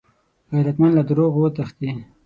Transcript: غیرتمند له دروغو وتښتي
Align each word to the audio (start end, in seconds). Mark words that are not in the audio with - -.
غیرتمند 0.53 0.93
له 0.97 1.03
دروغو 1.09 1.39
وتښتي 1.41 1.89